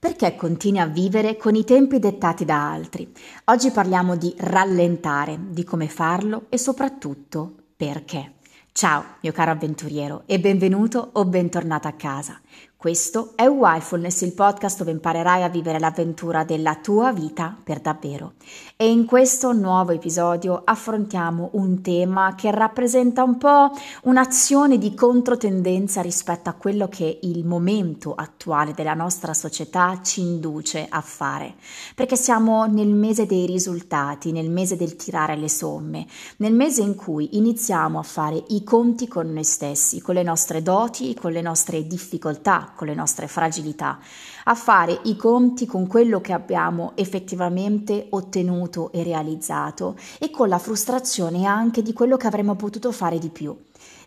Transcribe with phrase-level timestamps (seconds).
[0.00, 3.12] Perché continui a vivere con i tempi dettati da altri?
[3.44, 8.36] Oggi parliamo di rallentare, di come farlo e soprattutto perché.
[8.72, 12.40] Ciao, mio caro avventuriero, e benvenuto o bentornato a casa.
[12.80, 18.32] Questo è Wildfulness, il podcast dove imparerai a vivere l'avventura della tua vita per davvero.
[18.74, 23.70] E in questo nuovo episodio affrontiamo un tema che rappresenta un po'
[24.04, 30.86] un'azione di controtendenza rispetto a quello che il momento attuale della nostra società ci induce
[30.88, 31.56] a fare.
[31.94, 36.06] Perché siamo nel mese dei risultati, nel mese del tirare le somme,
[36.38, 40.62] nel mese in cui iniziamo a fare i conti con noi stessi, con le nostre
[40.62, 43.98] doti, con le nostre difficoltà con le nostre fragilità,
[44.44, 50.58] a fare i conti con quello che abbiamo effettivamente ottenuto e realizzato e con la
[50.58, 53.56] frustrazione anche di quello che avremmo potuto fare di più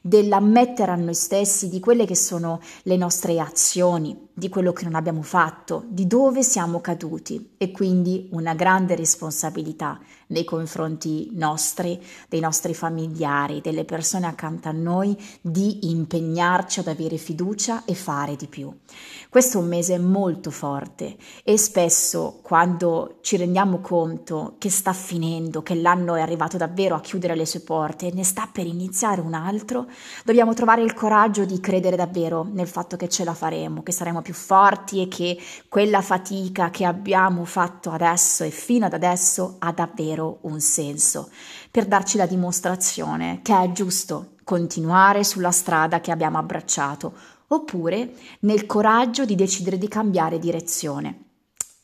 [0.05, 4.95] dell'ammettere a noi stessi di quelle che sono le nostre azioni, di quello che non
[4.95, 12.39] abbiamo fatto, di dove siamo caduti e quindi una grande responsabilità nei confronti nostri, dei
[12.39, 18.47] nostri familiari, delle persone accanto a noi, di impegnarci ad avere fiducia e fare di
[18.47, 18.75] più.
[19.29, 25.61] Questo è un mese molto forte e spesso quando ci rendiamo conto che sta finendo,
[25.61, 29.21] che l'anno è arrivato davvero a chiudere le sue porte e ne sta per iniziare
[29.21, 29.87] un altro,
[30.23, 34.21] dobbiamo trovare il coraggio di credere davvero nel fatto che ce la faremo, che saremo
[34.21, 35.37] più forti e che
[35.69, 41.29] quella fatica che abbiamo fatto adesso e fino ad adesso ha davvero un senso,
[41.71, 47.13] per darci la dimostrazione che è giusto continuare sulla strada che abbiamo abbracciato,
[47.47, 51.19] oppure nel coraggio di decidere di cambiare direzione.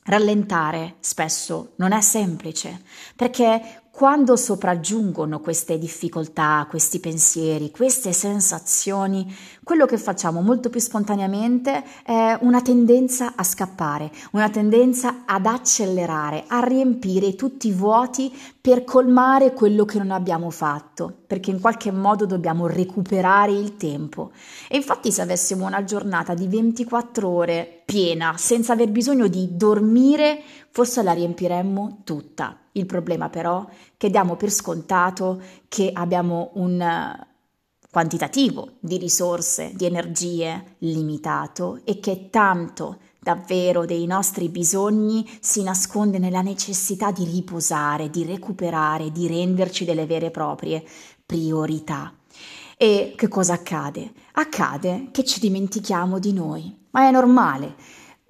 [0.04, 2.82] Rallentare spesso non è semplice,
[3.16, 9.30] perché quando sopraggiungono queste difficoltà, questi pensieri, queste sensazioni,
[9.62, 16.46] quello che facciamo molto più spontaneamente è una tendenza a scappare, una tendenza ad accelerare,
[16.48, 18.34] a riempire tutti i vuoti
[18.70, 24.30] per colmare quello che non abbiamo fatto, perché in qualche modo dobbiamo recuperare il tempo.
[24.68, 30.40] E infatti se avessimo una giornata di 24 ore piena, senza aver bisogno di dormire,
[30.70, 32.60] forse la riempiremmo tutta.
[32.74, 37.28] Il problema però è che diamo per scontato che abbiamo un eh,
[37.90, 46.18] quantitativo di risorse, di energie limitato e che tanto davvero dei nostri bisogni si nasconde
[46.18, 50.84] nella necessità di riposare, di recuperare, di renderci delle vere e proprie
[51.26, 52.14] priorità.
[52.78, 54.12] E che cosa accade?
[54.34, 57.76] Accade che ci dimentichiamo di noi, ma è normale.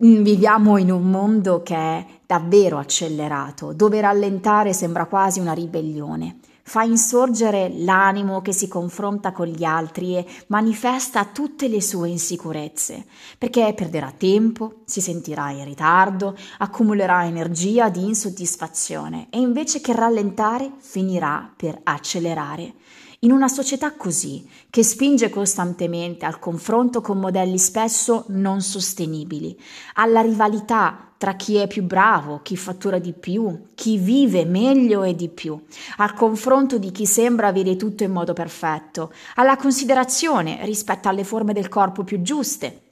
[0.04, 6.40] Mm, viviamo in un mondo che è davvero accelerato, dove rallentare sembra quasi una ribellione.
[6.70, 13.06] Fa insorgere l'animo che si confronta con gli altri e manifesta tutte le sue insicurezze,
[13.40, 20.74] perché perderà tempo, si sentirà in ritardo, accumulerà energia di insoddisfazione e invece che rallentare
[20.78, 22.76] finirà per accelerare.
[23.22, 29.60] In una società così, che spinge costantemente al confronto con modelli spesso non sostenibili,
[29.96, 35.16] alla rivalità tra chi è più bravo, chi fattura di più, chi vive meglio e
[35.16, 35.62] di più,
[35.98, 41.52] al confronto di chi sembra avere tutto in modo perfetto, alla considerazione rispetto alle forme
[41.52, 42.84] del corpo più giuste,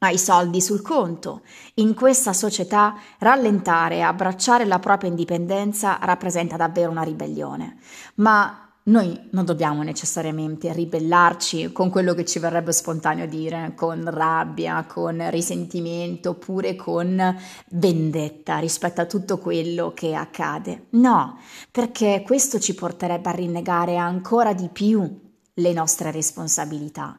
[0.00, 1.40] ai soldi sul conto.
[1.76, 7.78] In questa società rallentare e abbracciare la propria indipendenza rappresenta davvero una ribellione.
[8.16, 14.84] Ma noi non dobbiamo necessariamente ribellarci con quello che ci verrebbe spontaneo dire, con rabbia,
[14.88, 17.36] con risentimento oppure con
[17.70, 20.86] vendetta rispetto a tutto quello che accade.
[20.90, 21.38] No,
[21.70, 25.20] perché questo ci porterebbe a rinnegare ancora di più
[25.54, 27.16] le nostre responsabilità.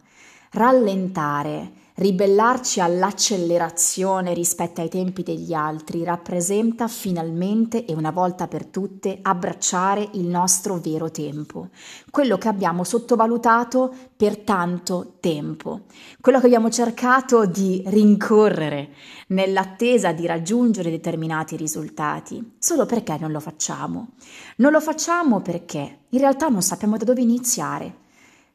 [0.51, 9.19] Rallentare Ribellarci all'accelerazione rispetto ai tempi degli altri rappresenta finalmente e una volta per tutte
[9.21, 11.69] abbracciare il nostro vero tempo,
[12.09, 15.81] quello che abbiamo sottovalutato per tanto tempo,
[16.19, 18.89] quello che abbiamo cercato di rincorrere
[19.27, 24.13] nell'attesa di raggiungere determinati risultati, solo perché non lo facciamo.
[24.57, 28.01] Non lo facciamo perché in realtà non sappiamo da dove iniziare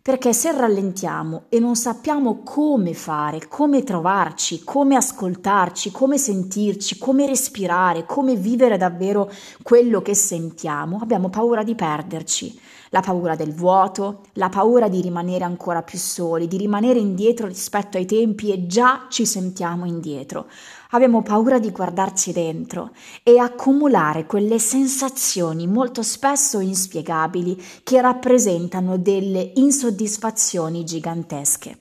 [0.09, 7.27] perché se rallentiamo e non sappiamo come fare, come trovarci, come ascoltarci, come sentirci, come
[7.27, 9.31] respirare, come vivere davvero
[9.63, 12.59] quello che sentiamo, abbiamo paura di perderci.
[12.89, 17.99] La paura del vuoto, la paura di rimanere ancora più soli, di rimanere indietro rispetto
[17.99, 20.47] ai tempi e già ci sentiamo indietro
[20.91, 22.93] abbiamo paura di guardarci dentro
[23.23, 31.79] e accumulare quelle sensazioni molto spesso inspiegabili che rappresentano delle insoddisfazioni gigantesche.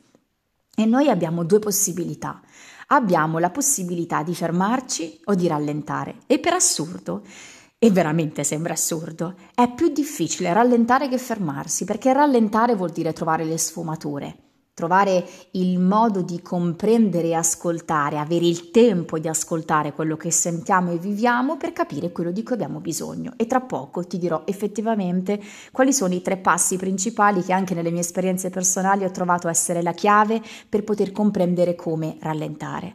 [0.76, 2.42] E noi abbiamo due possibilità.
[2.90, 6.20] abbiamo la possibilità di fermarci o di rallentare.
[6.26, 7.22] E per assurdo,
[7.78, 13.44] e veramente sembra assurdo, è più difficile rallentare che fermarsi, perché rallentare vuol dire trovare
[13.44, 14.47] le sfumature
[14.78, 20.92] trovare il modo di comprendere e ascoltare, avere il tempo di ascoltare quello che sentiamo
[20.92, 23.34] e viviamo per capire quello di cui abbiamo bisogno.
[23.38, 25.42] E tra poco ti dirò effettivamente
[25.72, 29.82] quali sono i tre passi principali che anche nelle mie esperienze personali ho trovato essere
[29.82, 32.94] la chiave per poter comprendere come rallentare.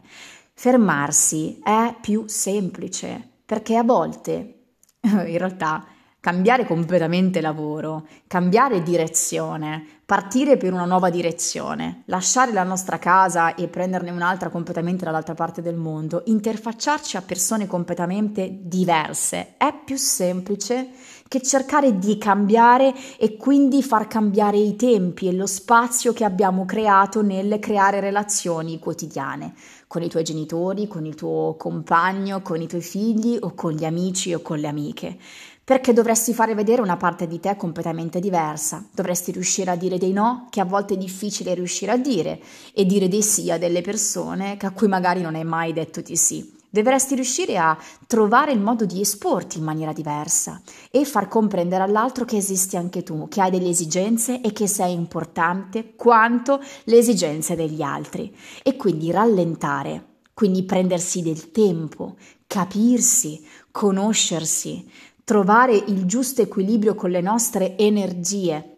[0.53, 4.67] Fermarsi è più semplice perché a volte,
[5.03, 5.85] in realtà,
[6.23, 13.67] cambiare completamente lavoro, cambiare direzione, partire per una nuova direzione, lasciare la nostra casa e
[13.67, 20.91] prenderne un'altra completamente dall'altra parte del mondo, interfacciarci a persone completamente diverse, è più semplice
[21.27, 26.63] che cercare di cambiare e quindi far cambiare i tempi e lo spazio che abbiamo
[26.63, 29.55] creato nel creare relazioni quotidiane
[29.93, 33.85] con i tuoi genitori, con il tuo compagno, con i tuoi figli o con gli
[33.85, 35.17] amici o con le amiche
[35.63, 40.11] perché dovresti fare vedere una parte di te completamente diversa, dovresti riuscire a dire dei
[40.11, 42.41] no che a volte è difficile riuscire a dire
[42.73, 46.17] e dire dei sì a delle persone a cui magari non hai mai detto di
[46.17, 46.62] sì.
[46.73, 47.77] Dovresti riuscire a
[48.07, 50.59] trovare il modo di esporti in maniera diversa
[50.89, 54.91] e far comprendere all'altro che esisti anche tu, che hai delle esigenze e che sei
[54.91, 58.35] importante quanto le esigenze degli altri.
[58.63, 62.15] E quindi rallentare, quindi prendersi del tempo,
[62.47, 64.89] capirsi, conoscersi,
[65.23, 68.77] trovare il giusto equilibrio con le nostre energie.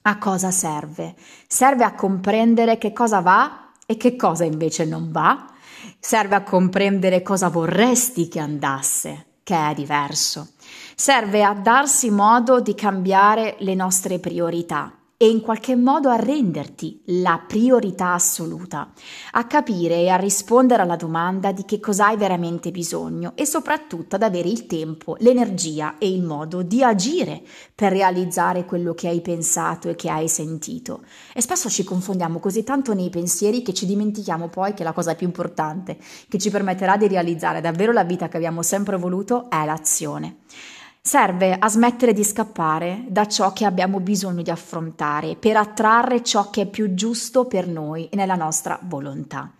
[0.00, 1.14] A cosa serve?
[1.46, 5.52] Serve a comprendere che cosa va e che cosa invece non va.
[5.98, 10.48] Serve a comprendere cosa vorresti che andasse, che è diverso.
[10.94, 17.02] Serve a darsi modo di cambiare le nostre priorità e in qualche modo a renderti
[17.06, 18.92] la priorità assoluta,
[19.32, 24.16] a capire e a rispondere alla domanda di che cosa hai veramente bisogno e soprattutto
[24.16, 27.42] ad avere il tempo, l'energia e il modo di agire
[27.74, 31.02] per realizzare quello che hai pensato e che hai sentito.
[31.32, 35.14] E spesso ci confondiamo così tanto nei pensieri che ci dimentichiamo poi che la cosa
[35.14, 35.96] più importante
[36.28, 40.38] che ci permetterà di realizzare davvero la vita che abbiamo sempre voluto è l'azione
[41.06, 46.48] serve a smettere di scappare da ciò che abbiamo bisogno di affrontare per attrarre ciò
[46.48, 49.52] che è più giusto per noi e nella nostra volontà.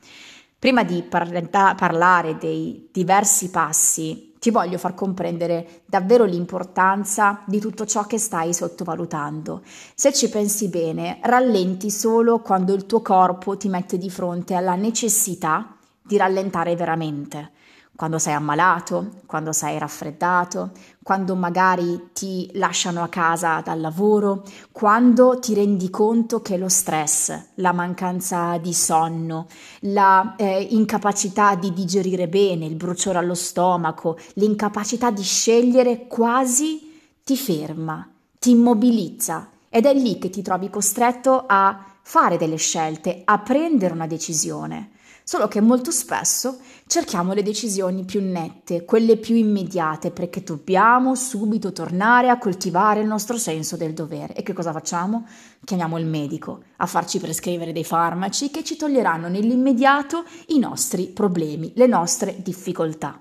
[0.58, 7.84] Prima di parla- parlare dei diversi passi, ti voglio far comprendere davvero l'importanza di tutto
[7.84, 9.60] ciò che stai sottovalutando.
[9.94, 14.76] Se ci pensi bene, rallenti solo quando il tuo corpo ti mette di fronte alla
[14.76, 17.52] necessità di rallentare veramente
[17.96, 24.42] quando sei ammalato, quando sei raffreddato, quando magari ti lasciano a casa dal lavoro,
[24.72, 29.46] quando ti rendi conto che lo stress, la mancanza di sonno,
[29.80, 36.92] la eh, incapacità di digerire bene, il bruciore allo stomaco, l'incapacità di scegliere quasi
[37.22, 38.08] ti ferma,
[38.38, 43.94] ti immobilizza ed è lì che ti trovi costretto a fare delle scelte, a prendere
[43.94, 44.90] una decisione.
[45.26, 51.72] Solo che molto spesso cerchiamo le decisioni più nette, quelle più immediate, perché dobbiamo subito
[51.72, 54.34] tornare a coltivare il nostro senso del dovere.
[54.34, 55.26] E che cosa facciamo?
[55.64, 61.72] Chiamiamo il medico a farci prescrivere dei farmaci che ci toglieranno nell'immediato i nostri problemi,
[61.74, 63.18] le nostre difficoltà.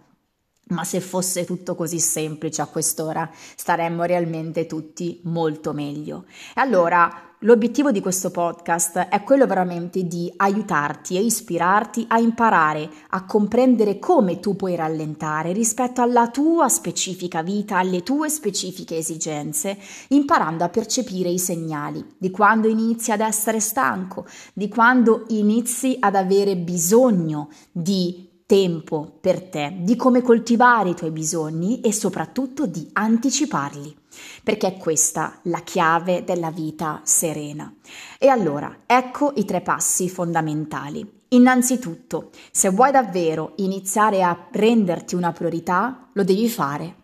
[0.67, 6.25] Ma se fosse tutto così semplice a quest'ora, staremmo realmente tutti molto meglio.
[6.53, 12.89] E allora L'obiettivo di questo podcast è quello veramente di aiutarti e ispirarti a imparare
[13.09, 19.77] a comprendere come tu puoi rallentare rispetto alla tua specifica vita, alle tue specifiche esigenze,
[20.09, 26.15] imparando a percepire i segnali di quando inizi ad essere stanco, di quando inizi ad
[26.15, 32.88] avere bisogno di tempo per te, di come coltivare i tuoi bisogni e soprattutto di
[32.93, 33.98] anticiparli,
[34.43, 37.74] perché è questa la chiave della vita serena.
[38.19, 41.22] E allora, ecco i tre passi fondamentali.
[41.29, 46.98] Innanzitutto, se vuoi davvero iniziare a renderti una priorità, lo devi fare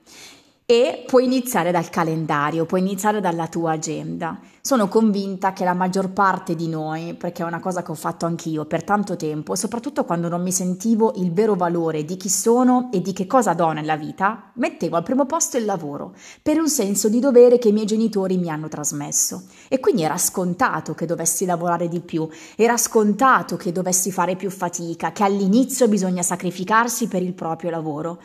[0.71, 4.39] e puoi iniziare dal calendario, puoi iniziare dalla tua agenda.
[4.61, 8.27] Sono convinta che la maggior parte di noi, perché è una cosa che ho fatto
[8.27, 12.89] anch'io per tanto tempo, soprattutto quando non mi sentivo il vero valore di chi sono
[12.93, 16.69] e di che cosa do nella vita, mettevo al primo posto il lavoro, per un
[16.69, 19.45] senso di dovere che i miei genitori mi hanno trasmesso.
[19.69, 24.51] E quindi era scontato che dovessi lavorare di più, era scontato che dovessi fare più
[24.51, 28.19] fatica, che all'inizio bisogna sacrificarsi per il proprio lavoro.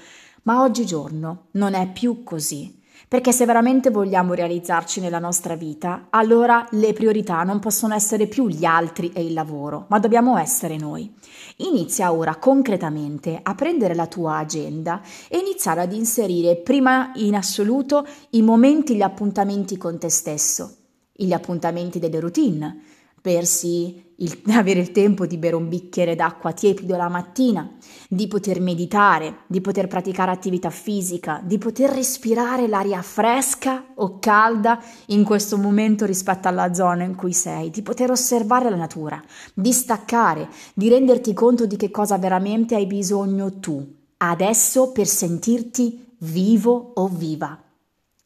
[0.44, 2.82] Ma oggigiorno non è più così.
[3.08, 8.48] Perché se veramente vogliamo realizzarci nella nostra vita, allora le priorità non possono essere più
[8.48, 11.12] gli altri e il lavoro, ma dobbiamo essere noi.
[11.58, 18.06] Inizia ora concretamente a prendere la tua agenda e iniziare ad inserire prima in assoluto
[18.30, 20.76] i momenti, gli appuntamenti con te stesso,
[21.12, 22.82] gli appuntamenti delle routine,
[23.24, 27.74] bersi il, avere il tempo di bere un bicchiere d'acqua tiepido la mattina,
[28.06, 34.78] di poter meditare, di poter praticare attività fisica, di poter respirare l'aria fresca o calda
[35.06, 39.22] in questo momento rispetto alla zona in cui sei, di poter osservare la natura,
[39.54, 46.16] di staccare, di renderti conto di che cosa veramente hai bisogno tu adesso per sentirti
[46.18, 47.58] vivo o viva.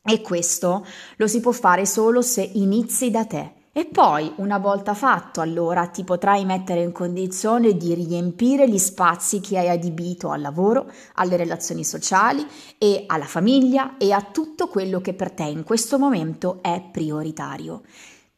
[0.02, 0.84] E questo
[1.16, 5.86] lo si può fare solo se inizi da te e poi, una volta fatto, allora
[5.86, 11.36] ti potrai mettere in condizione di riempire gli spazi che hai adibito al lavoro, alle
[11.36, 12.44] relazioni sociali
[12.78, 17.82] e alla famiglia e a tutto quello che per te in questo momento è prioritario.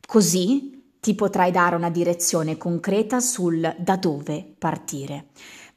[0.07, 5.29] Così ti potrai dare una direzione concreta sul da dove partire.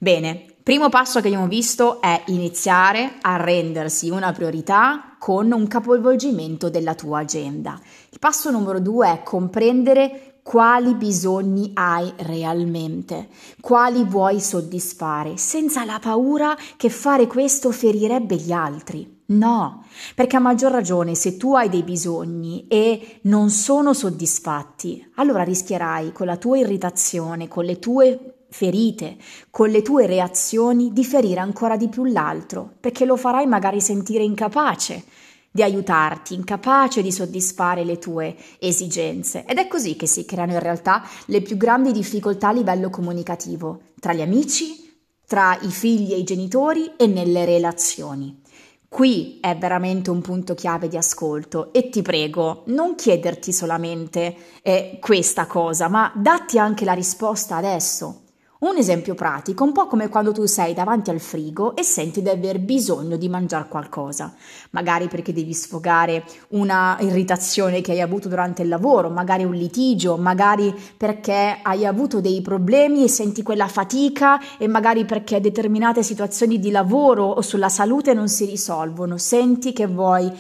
[0.03, 6.69] Bene, primo passo che abbiamo visto è iniziare a rendersi una priorità con un capovolgimento
[6.69, 7.79] della tua agenda.
[8.10, 13.29] Il passo numero due è comprendere quali bisogni hai realmente,
[13.62, 19.22] quali vuoi soddisfare, senza la paura che fare questo ferirebbe gli altri.
[19.27, 25.43] No, perché a maggior ragione se tu hai dei bisogni e non sono soddisfatti, allora
[25.43, 29.17] rischierai con la tua irritazione, con le tue ferite,
[29.50, 34.24] con le tue reazioni di ferire ancora di più l'altro, perché lo farai magari sentire
[34.24, 35.03] incapace
[35.51, 39.43] di aiutarti, incapace di soddisfare le tue esigenze.
[39.45, 43.81] Ed è così che si creano in realtà le più grandi difficoltà a livello comunicativo,
[44.00, 44.91] tra gli amici,
[45.25, 48.41] tra i figli e i genitori e nelle relazioni.
[48.88, 55.00] Qui è veramente un punto chiave di ascolto e ti prego, non chiederti solamente eh,
[55.01, 58.22] questa cosa, ma datti anche la risposta adesso.
[58.63, 62.29] Un esempio pratico, un po' come quando tu sei davanti al frigo e senti di
[62.29, 64.34] aver bisogno di mangiare qualcosa,
[64.70, 70.15] magari perché devi sfogare una irritazione che hai avuto durante il lavoro, magari un litigio,
[70.15, 76.58] magari perché hai avuto dei problemi e senti quella fatica e magari perché determinate situazioni
[76.58, 80.32] di lavoro o sulla salute non si risolvono, senti che vuoi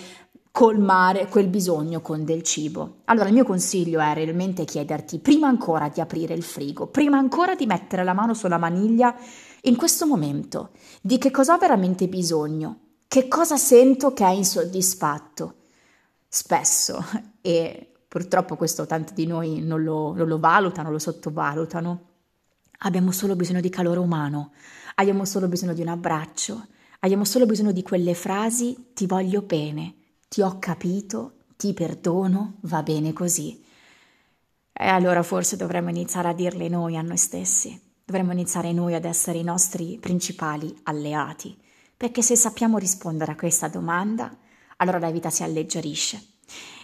[0.53, 2.97] colmare quel bisogno con del cibo.
[3.05, 7.55] Allora il mio consiglio è realmente chiederti, prima ancora di aprire il frigo, prima ancora
[7.55, 9.15] di mettere la mano sulla maniglia,
[9.61, 10.69] in questo momento,
[11.01, 15.55] di che cosa ho veramente bisogno, che cosa sento che è insoddisfatto.
[16.27, 17.03] Spesso,
[17.41, 22.01] e purtroppo questo tanti di noi non lo, non lo valutano, lo sottovalutano,
[22.81, 24.51] abbiamo solo bisogno di calore umano,
[24.95, 26.67] abbiamo solo bisogno di un abbraccio,
[26.99, 29.95] abbiamo solo bisogno di quelle frasi ti voglio bene
[30.33, 33.63] ti ho capito, ti perdono, va bene così.
[34.73, 39.05] E allora forse dovremmo iniziare a dirle noi a noi stessi, dovremmo iniziare noi ad
[39.05, 41.55] essere i nostri principali alleati,
[41.95, 44.35] perché se sappiamo rispondere a questa domanda,
[44.77, 46.19] allora la vita si alleggerisce.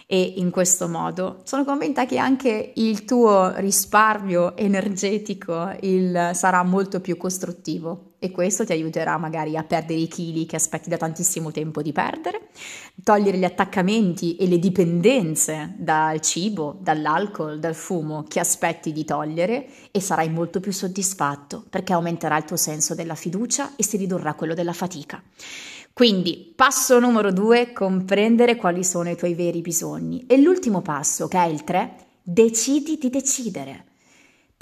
[0.06, 7.00] E in questo modo sono convinta che anche il tuo risparmio energetico il, sarà molto
[7.00, 11.50] più costruttivo e questo ti aiuterà magari a perdere i chili che aspetti da tantissimo
[11.50, 12.50] tempo di perdere,
[13.02, 19.66] togliere gli attaccamenti e le dipendenze dal cibo, dall'alcol, dal fumo che aspetti di togliere
[19.90, 24.34] e sarai molto più soddisfatto perché aumenterà il tuo senso della fiducia e si ridurrà
[24.34, 25.22] quello della fatica.
[25.92, 30.24] Quindi, passo numero due, comprendere quali sono i tuoi veri bisogni.
[30.26, 33.84] E l'ultimo passo, che è il tre, decidi di decidere.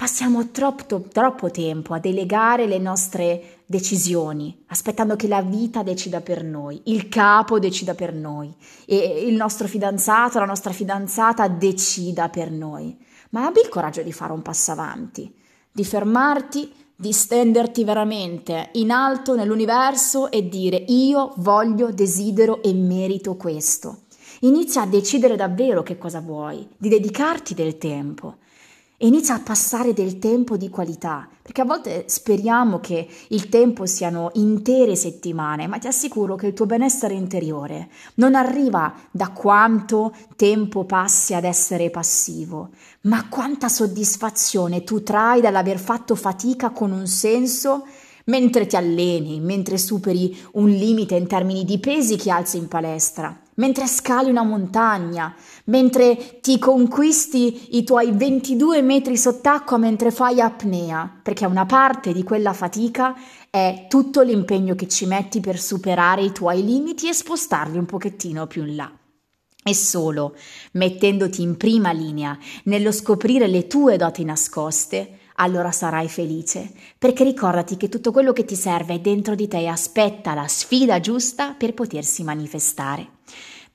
[0.01, 6.45] Passiamo troppo, troppo tempo a delegare le nostre decisioni, aspettando che la vita decida per
[6.45, 8.55] noi, il capo decida per noi,
[8.87, 12.97] e il nostro fidanzato, la nostra fidanzata decida per noi.
[13.31, 15.35] Ma abbi il coraggio di fare un passo avanti,
[15.73, 23.35] di fermarti, di stenderti veramente in alto nell'universo e dire io voglio, desidero e merito
[23.35, 24.03] questo.
[24.43, 28.37] Inizia a decidere davvero che cosa vuoi, di dedicarti del tempo
[29.01, 33.87] e inizia a passare del tempo di qualità, perché a volte speriamo che il tempo
[33.87, 40.13] siano intere settimane, ma ti assicuro che il tuo benessere interiore non arriva da quanto
[40.35, 42.71] tempo passi ad essere passivo,
[43.03, 47.87] ma quanta soddisfazione tu trai dall'aver fatto fatica con un senso
[48.25, 53.47] mentre ti alleni, mentre superi un limite in termini di pesi che alzi in palestra
[53.59, 55.35] mentre scali una montagna,
[55.67, 62.23] mentre ti conquisti i tuoi 22 metri sott'acqua mentre fai apnea, perché una parte di
[62.23, 63.15] quella fatica
[63.51, 68.47] è tutto l'impegno che ci metti per superare i tuoi limiti e spostarli un pochettino
[68.47, 68.93] più in là.
[69.63, 70.35] E solo
[70.73, 77.77] mettendoti in prima linea nello scoprire le tue doti nascoste, allora sarai felice, perché ricordati
[77.77, 81.53] che tutto quello che ti serve è dentro di te e aspetta la sfida giusta
[81.53, 83.18] per potersi manifestare.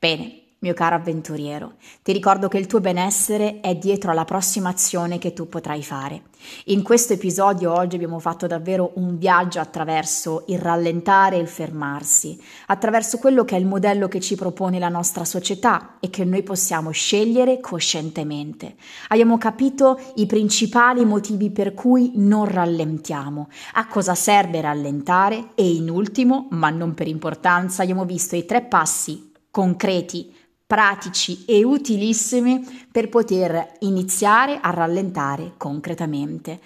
[0.03, 5.17] Bene, mio caro avventuriero, ti ricordo che il tuo benessere è dietro alla prossima azione
[5.17, 6.23] che tu potrai fare.
[6.65, 12.37] In questo episodio oggi abbiamo fatto davvero un viaggio attraverso il rallentare e il fermarsi,
[12.65, 16.43] attraverso quello che è il modello che ci propone la nostra società e che noi
[16.43, 18.75] possiamo scegliere coscientemente.
[19.07, 25.89] Abbiamo capito i principali motivi per cui non rallentiamo, a cosa serve rallentare e in
[25.89, 30.33] ultimo, ma non per importanza, abbiamo visto i tre passi concreti
[30.65, 36.59] pratici e utilissimi per poter iniziare a rallentare concretamente.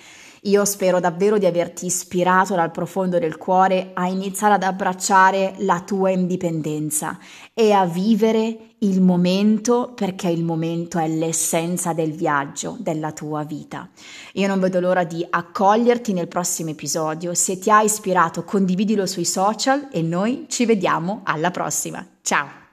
[0.43, 5.81] Io spero davvero di averti ispirato dal profondo del cuore a iniziare ad abbracciare la
[5.81, 7.19] tua indipendenza
[7.53, 13.89] e a vivere il momento perché il momento è l'essenza del viaggio della tua vita.
[14.35, 17.33] Io non vedo l'ora di accoglierti nel prossimo episodio.
[17.33, 22.07] Se ti ha ispirato condividilo sui social e noi ci vediamo alla prossima.
[22.21, 22.66] Ciao!